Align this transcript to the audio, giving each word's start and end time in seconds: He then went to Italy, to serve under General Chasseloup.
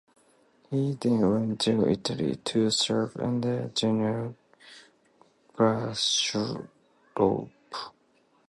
He 0.71 0.93
then 0.99 1.29
went 1.31 1.59
to 1.61 1.87
Italy, 1.87 2.37
to 2.37 2.71
serve 2.71 3.15
under 3.17 3.67
General 3.75 4.35
Chasseloup. 5.55 6.69